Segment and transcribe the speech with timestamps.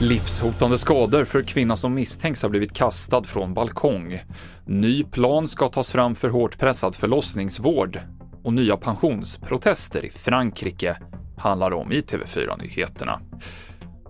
[0.00, 4.22] Livshotande skador för kvinna som misstänks ha blivit kastad från balkong.
[4.66, 8.00] Ny plan ska tas fram för hårt pressad förlossningsvård.
[8.42, 10.96] Och nya pensionsprotester i Frankrike
[11.36, 13.20] handlar om i TV4-nyheterna.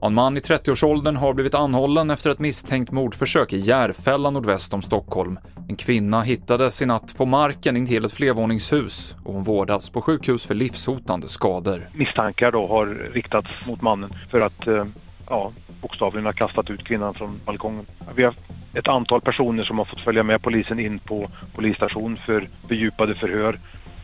[0.02, 4.82] En man i 30-årsåldern har blivit anhållen efter ett misstänkt mordförsök i Järfälla nordväst om
[4.82, 5.38] Stockholm.
[5.68, 10.46] En kvinna hittades i natt på marken intill ett flervåningshus och hon vårdas på sjukhus
[10.46, 11.88] för livshotande skador.
[11.92, 14.84] Misstankar då har riktats mot mannen för att eh,
[15.28, 17.87] ja, bokstavligen har kastat ut kvinnan från balkongen.
[18.15, 18.34] Vi har
[18.74, 23.59] ett antal personer som har fått följa med polisen in på polisstation för fördjupade förhör.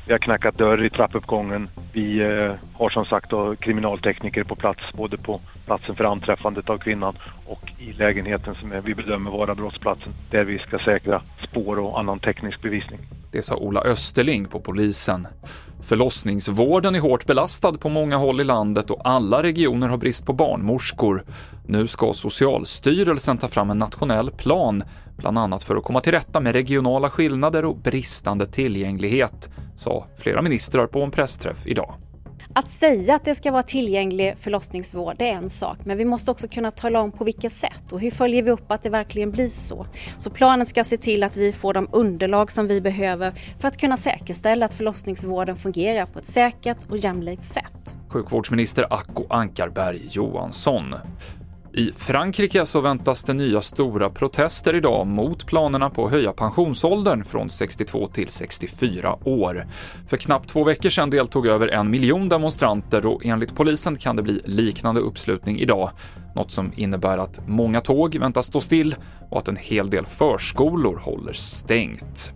[0.06, 1.68] Vi har knackat dörr i trappuppgången.
[1.94, 6.78] Vi eh, har som sagt då, kriminaltekniker på plats, både på platsen för anträffandet av
[6.78, 11.78] kvinnan och i lägenheten som är, vi bedömer vara brottsplatsen, där vi ska säkra spår
[11.78, 12.98] och annan teknisk bevisning.
[13.34, 15.26] Det sa Ola Österling på polisen.
[15.80, 20.32] Förlossningsvården är hårt belastad på många håll i landet och alla regioner har brist på
[20.32, 21.24] barnmorskor.
[21.66, 24.82] Nu ska Socialstyrelsen ta fram en nationell plan,
[25.16, 30.42] bland annat för att komma till rätta med regionala skillnader och bristande tillgänglighet, sa flera
[30.42, 31.94] ministrar på en pressträff idag.
[32.56, 36.48] Att säga att det ska vara tillgänglig förlossningsvård är en sak, men vi måste också
[36.48, 39.48] kunna tala om på vilket sätt och hur följer vi upp att det verkligen blir
[39.48, 39.86] så.
[40.18, 43.76] Så planen ska se till att vi får de underlag som vi behöver för att
[43.76, 47.94] kunna säkerställa att förlossningsvården fungerar på ett säkert och jämlikt sätt.
[48.08, 50.94] Sjukvårdsminister Acko Ankarberg Johansson.
[51.76, 57.24] I Frankrike så väntas det nya stora protester idag mot planerna på att höja pensionsåldern
[57.24, 59.66] från 62 till 64 år.
[60.06, 64.22] För knappt två veckor sedan deltog över en miljon demonstranter och enligt polisen kan det
[64.22, 65.90] bli liknande uppslutning idag.
[66.34, 68.96] Något som innebär att många tåg väntas stå still
[69.30, 72.32] och att en hel del förskolor håller stängt.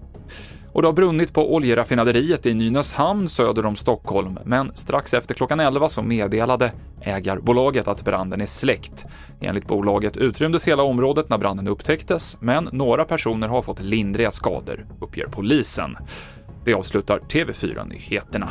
[0.79, 5.61] Och det har brunnit på oljeraffinaderiet i Nynäshamn söder om Stockholm, men strax efter klockan
[5.61, 9.05] 11 så meddelade ägarbolaget att branden är släckt.
[9.41, 14.87] Enligt bolaget utrymdes hela området när branden upptäcktes, men några personer har fått lindriga skador,
[15.01, 15.97] uppger polisen.
[16.65, 18.49] Det avslutar TV4 Nyheterna.